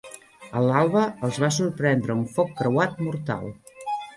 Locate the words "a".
0.59-0.63